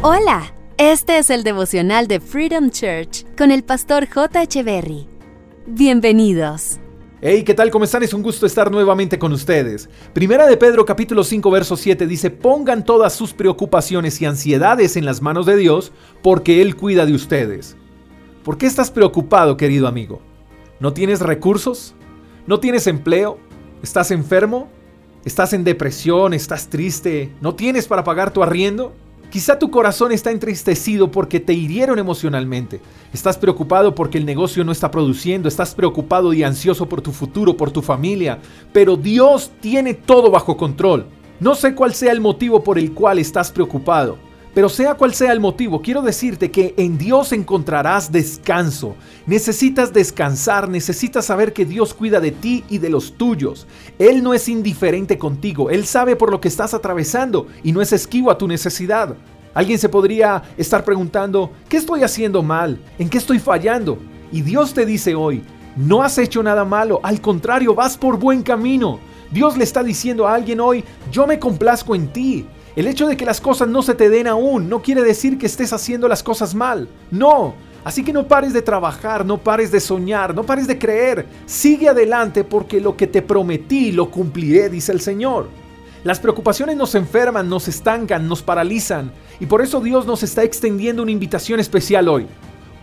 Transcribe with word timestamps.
Hola, 0.00 0.54
este 0.76 1.18
es 1.18 1.28
el 1.28 1.42
devocional 1.42 2.06
de 2.06 2.20
Freedom 2.20 2.70
Church 2.70 3.26
con 3.36 3.50
el 3.50 3.64
pastor 3.64 4.06
J. 4.08 4.46
Berry. 4.62 5.08
Bienvenidos. 5.66 6.78
Hey, 7.20 7.42
¿qué 7.42 7.52
tal? 7.52 7.72
¿Cómo 7.72 7.84
están? 7.84 8.04
Es 8.04 8.14
un 8.14 8.22
gusto 8.22 8.46
estar 8.46 8.70
nuevamente 8.70 9.18
con 9.18 9.32
ustedes. 9.32 9.90
Primera 10.12 10.46
de 10.46 10.56
Pedro 10.56 10.84
capítulo 10.84 11.24
5 11.24 11.50
verso 11.50 11.76
7 11.76 12.06
dice, 12.06 12.30
pongan 12.30 12.84
todas 12.84 13.12
sus 13.12 13.32
preocupaciones 13.32 14.22
y 14.22 14.26
ansiedades 14.26 14.96
en 14.96 15.04
las 15.04 15.20
manos 15.20 15.46
de 15.46 15.56
Dios, 15.56 15.90
porque 16.22 16.62
Él 16.62 16.76
cuida 16.76 17.04
de 17.04 17.14
ustedes. 17.14 17.76
¿Por 18.44 18.56
qué 18.56 18.66
estás 18.66 18.92
preocupado, 18.92 19.56
querido 19.56 19.88
amigo? 19.88 20.22
¿No 20.78 20.92
tienes 20.92 21.18
recursos? 21.18 21.96
¿No 22.46 22.60
tienes 22.60 22.86
empleo? 22.86 23.40
¿Estás 23.82 24.12
enfermo? 24.12 24.68
¿Estás 25.24 25.54
en 25.54 25.64
depresión? 25.64 26.34
¿Estás 26.34 26.68
triste? 26.68 27.34
¿No 27.40 27.56
tienes 27.56 27.88
para 27.88 28.04
pagar 28.04 28.32
tu 28.32 28.44
arriendo? 28.44 28.94
Quizá 29.30 29.58
tu 29.58 29.70
corazón 29.70 30.10
está 30.10 30.30
entristecido 30.30 31.10
porque 31.10 31.38
te 31.38 31.52
hirieron 31.52 31.98
emocionalmente. 31.98 32.80
Estás 33.12 33.36
preocupado 33.36 33.94
porque 33.94 34.16
el 34.16 34.24
negocio 34.24 34.64
no 34.64 34.72
está 34.72 34.90
produciendo. 34.90 35.48
Estás 35.48 35.74
preocupado 35.74 36.32
y 36.32 36.42
ansioso 36.42 36.88
por 36.88 37.02
tu 37.02 37.12
futuro, 37.12 37.54
por 37.54 37.70
tu 37.70 37.82
familia. 37.82 38.38
Pero 38.72 38.96
Dios 38.96 39.50
tiene 39.60 39.92
todo 39.92 40.30
bajo 40.30 40.56
control. 40.56 41.06
No 41.40 41.54
sé 41.54 41.74
cuál 41.74 41.94
sea 41.94 42.12
el 42.12 42.22
motivo 42.22 42.64
por 42.64 42.78
el 42.78 42.92
cual 42.92 43.18
estás 43.18 43.52
preocupado. 43.52 44.18
Pero 44.58 44.68
sea 44.68 44.94
cual 44.94 45.14
sea 45.14 45.30
el 45.30 45.38
motivo, 45.38 45.80
quiero 45.80 46.02
decirte 46.02 46.50
que 46.50 46.74
en 46.78 46.98
Dios 46.98 47.30
encontrarás 47.30 48.10
descanso. 48.10 48.96
Necesitas 49.24 49.92
descansar, 49.92 50.68
necesitas 50.68 51.26
saber 51.26 51.52
que 51.52 51.64
Dios 51.64 51.94
cuida 51.94 52.18
de 52.18 52.32
ti 52.32 52.64
y 52.68 52.78
de 52.78 52.90
los 52.90 53.12
tuyos. 53.12 53.68
Él 54.00 54.20
no 54.20 54.34
es 54.34 54.48
indiferente 54.48 55.16
contigo, 55.16 55.70
Él 55.70 55.86
sabe 55.86 56.16
por 56.16 56.32
lo 56.32 56.40
que 56.40 56.48
estás 56.48 56.74
atravesando 56.74 57.46
y 57.62 57.70
no 57.70 57.80
es 57.80 57.92
esquivo 57.92 58.32
a 58.32 58.38
tu 58.38 58.48
necesidad. 58.48 59.14
Alguien 59.54 59.78
se 59.78 59.88
podría 59.88 60.42
estar 60.56 60.82
preguntando, 60.82 61.52
¿qué 61.68 61.76
estoy 61.76 62.02
haciendo 62.02 62.42
mal? 62.42 62.80
¿En 62.98 63.08
qué 63.08 63.18
estoy 63.18 63.38
fallando? 63.38 64.00
Y 64.32 64.40
Dios 64.40 64.74
te 64.74 64.84
dice 64.84 65.14
hoy, 65.14 65.40
no 65.76 66.02
has 66.02 66.18
hecho 66.18 66.42
nada 66.42 66.64
malo, 66.64 66.98
al 67.04 67.20
contrario, 67.20 67.76
vas 67.76 67.96
por 67.96 68.18
buen 68.18 68.42
camino. 68.42 68.98
Dios 69.30 69.56
le 69.56 69.62
está 69.62 69.84
diciendo 69.84 70.26
a 70.26 70.34
alguien 70.34 70.58
hoy, 70.58 70.82
yo 71.12 71.28
me 71.28 71.38
complazco 71.38 71.94
en 71.94 72.08
ti. 72.08 72.44
El 72.78 72.86
hecho 72.86 73.08
de 73.08 73.16
que 73.16 73.24
las 73.24 73.40
cosas 73.40 73.66
no 73.66 73.82
se 73.82 73.96
te 73.96 74.08
den 74.08 74.28
aún 74.28 74.68
no 74.68 74.82
quiere 74.82 75.02
decir 75.02 75.36
que 75.36 75.46
estés 75.46 75.72
haciendo 75.72 76.06
las 76.06 76.22
cosas 76.22 76.54
mal. 76.54 76.88
No. 77.10 77.56
Así 77.82 78.04
que 78.04 78.12
no 78.12 78.28
pares 78.28 78.52
de 78.52 78.62
trabajar, 78.62 79.26
no 79.26 79.38
pares 79.38 79.72
de 79.72 79.80
soñar, 79.80 80.32
no 80.32 80.44
pares 80.44 80.68
de 80.68 80.78
creer. 80.78 81.26
Sigue 81.44 81.88
adelante 81.88 82.44
porque 82.44 82.80
lo 82.80 82.96
que 82.96 83.08
te 83.08 83.20
prometí 83.20 83.90
lo 83.90 84.12
cumpliré, 84.12 84.68
dice 84.68 84.92
el 84.92 85.00
Señor. 85.00 85.48
Las 86.04 86.20
preocupaciones 86.20 86.76
nos 86.76 86.94
enferman, 86.94 87.48
nos 87.48 87.66
estancan, 87.66 88.28
nos 88.28 88.42
paralizan. 88.42 89.10
Y 89.40 89.46
por 89.46 89.60
eso 89.60 89.80
Dios 89.80 90.06
nos 90.06 90.22
está 90.22 90.44
extendiendo 90.44 91.02
una 91.02 91.10
invitación 91.10 91.58
especial 91.58 92.06
hoy. 92.06 92.28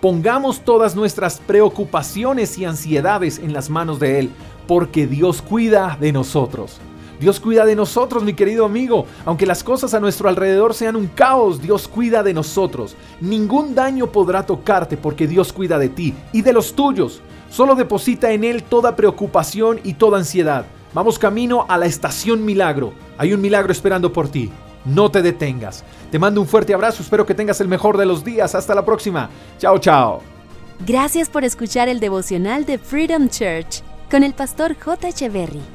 Pongamos 0.02 0.66
todas 0.66 0.98
nuestras 0.98 1.40
preocupaciones 1.40 2.58
y 2.58 2.66
ansiedades 2.66 3.40
en 3.40 3.54
las 3.54 3.70
manos 3.70 4.02
de 4.02 4.20
Él, 4.20 4.30
porque 4.68 5.08
Dios 5.08 5.42
cuida 5.42 5.98
de 6.02 6.12
nosotros. 6.12 6.82
Dios 7.20 7.40
cuida 7.40 7.66
de 7.66 7.76
nosotros, 7.76 8.24
mi 8.24 8.34
querido 8.34 8.66
amigo. 8.66 9.06
Aunque 9.26 9.46
las 9.46 9.64
cosas 9.64 9.94
a 9.94 10.00
nuestro 10.00 10.30
alrededor 10.30 10.74
sean 10.74 10.96
un 10.96 11.08
caos, 11.08 11.62
Dios 11.62 11.88
cuida 11.88 12.24
de 12.24 12.34
nosotros. 12.34 12.96
Ningún 13.22 13.76
daño 13.76 14.08
podrá 14.08 14.46
tocarte 14.46 14.98
porque 14.98 15.28
Dios 15.28 15.54
cuida 15.54 15.80
de 15.80 15.90
ti 15.90 16.14
y 16.34 16.42
de 16.42 16.54
los 16.54 16.74
tuyos. 16.76 17.22
Solo 17.50 17.76
deposita 17.76 18.32
en 18.32 18.44
Él 18.44 18.64
toda 18.64 18.96
preocupación 18.96 19.80
y 19.84 19.94
toda 19.94 20.18
ansiedad. 20.18 20.66
Vamos 20.94 21.20
camino 21.20 21.66
a 21.68 21.78
la 21.78 21.86
estación 21.86 22.44
milagro. 22.44 22.94
Hay 23.18 23.34
un 23.34 23.42
milagro 23.42 23.72
esperando 23.72 24.12
por 24.12 24.30
ti. 24.30 24.50
No 24.86 25.10
te 25.10 25.22
detengas. 25.22 25.84
Te 26.12 26.20
mando 26.20 26.40
un 26.42 26.48
fuerte 26.48 26.74
abrazo. 26.74 27.02
Espero 27.02 27.26
que 27.26 27.34
tengas 27.34 27.60
el 27.60 27.68
mejor 27.68 27.98
de 27.98 28.06
los 28.06 28.24
días. 28.24 28.56
Hasta 28.56 28.76
la 28.76 28.86
próxima. 28.86 29.30
Chao, 29.58 29.80
chao. 29.80 30.22
Gracias 30.86 31.30
por 31.30 31.44
escuchar 31.44 31.90
el 31.90 32.00
devocional 32.00 32.66
de 32.66 32.78
Freedom 32.78 33.30
Church 33.30 33.82
con 34.12 34.24
el 34.24 34.34
pastor 34.34 34.76
J. 34.78 35.08
Echeverry. 35.08 35.75